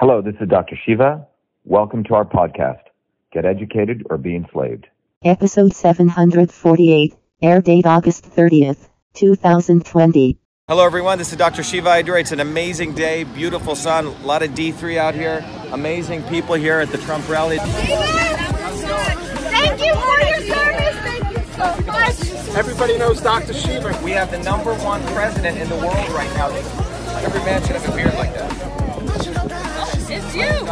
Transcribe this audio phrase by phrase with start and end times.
[0.00, 0.78] Hello, this is Dr.
[0.86, 1.26] Shiva.
[1.64, 2.82] Welcome to our podcast,
[3.32, 4.86] Get Educated or Be Enslaved.
[5.24, 10.38] Episode 748, air date August 30th, 2020.
[10.68, 11.18] Hello, everyone.
[11.18, 11.64] This is Dr.
[11.64, 12.20] Shiva Ayyadurai.
[12.20, 16.78] It's an amazing day, beautiful sun, a lot of D3 out here, amazing people here
[16.78, 17.58] at the Trump rally.
[17.58, 17.74] Thank
[19.84, 20.94] you for your service.
[21.02, 22.56] Thank you so much.
[22.56, 23.52] Everybody knows Dr.
[23.52, 24.00] Shiva.
[24.04, 26.50] We have the number one president in the world right now.
[27.24, 28.47] Every man should have a beard like that.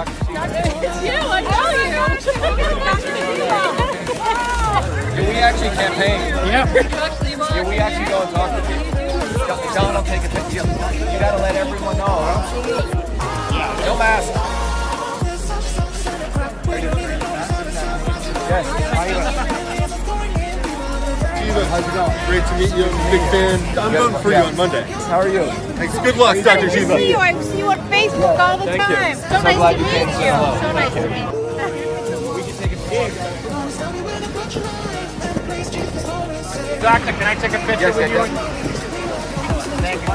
[0.09, 1.13] It's you.
[1.13, 1.19] You.
[1.19, 1.71] I know
[5.15, 6.21] Yeah, we actually campaign.
[6.47, 6.67] Yeah.
[7.55, 8.87] Yeah, we actually go and talk to people.
[9.73, 10.67] Tell them take a picture.
[11.13, 12.07] You gotta let everyone know.
[12.07, 12.41] Huh?
[13.87, 14.33] No mask.
[18.49, 18.86] Yes.
[21.47, 21.65] How you doing?
[21.65, 22.15] Shiva, how's it going?
[22.27, 22.87] Great to meet you.
[23.11, 23.59] Big fan.
[23.79, 24.01] I'm Good.
[24.01, 24.41] voting for Yeah.
[24.43, 24.83] you on Monday.
[25.09, 25.45] How are you?
[25.79, 25.99] Thanks.
[25.99, 26.67] Good luck, Dr.
[26.67, 27.17] Nice to see you.
[27.19, 28.95] I see you on Facebook all the Thank you.
[28.97, 29.17] time.
[29.17, 30.15] So, So nice glad to you meet came you.
[30.15, 30.59] to say hello.
[30.61, 31.31] So nice to meet you.
[32.35, 33.25] We can take a picture.
[36.83, 38.17] Doctor, can I take a picture Yes, with yes, you?
[38.17, 38.31] yes.
[39.87, 40.09] Thank you.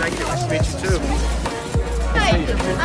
[0.00, 0.24] Thank you.
[0.26, 0.98] Nice to meet you too.
[2.16, 2.30] Hi,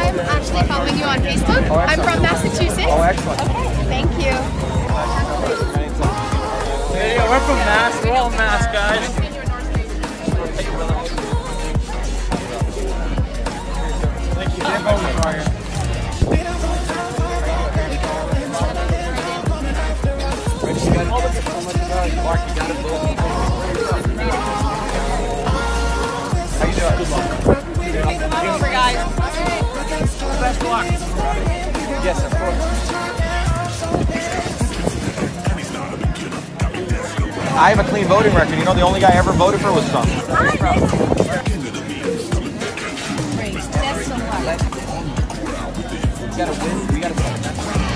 [0.07, 1.63] I'm actually following you on Facebook.
[1.69, 2.85] Oh, I'm from Massachusetts.
[2.87, 3.41] Oh, excellent.
[3.41, 5.70] Okay, thank you.
[7.41, 8.05] Hey, we're from Mass.
[8.05, 9.07] We're all Mass guys.
[14.35, 14.63] Thank you.
[14.63, 15.61] They're voting for.
[26.57, 26.97] How you doing?
[26.97, 27.21] Good luck.
[28.21, 29.20] Come on over, guys.
[37.61, 38.57] I have a clean voting record.
[38.57, 40.09] You know, the only guy I ever voted for was Trump.
[46.91, 47.90] We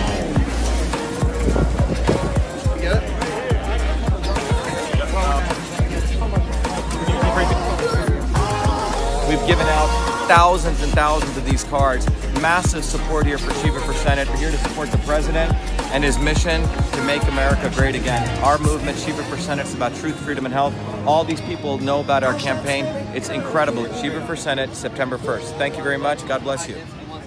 [10.27, 12.07] thousands and thousands of these cards.
[12.41, 14.27] Massive support here for Shiva for Senate.
[14.29, 15.53] We're here to support the president
[15.93, 18.27] and his mission to make America great again.
[18.43, 20.73] Our movement, Shiva for Senate, is about truth, freedom, and health.
[21.05, 22.85] All these people know about our campaign.
[23.15, 23.85] It's incredible.
[24.01, 25.57] Shiva for Senate, September 1st.
[25.57, 26.27] Thank you very much.
[26.27, 26.75] God bless you.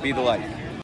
[0.02, 0.67] Be the light.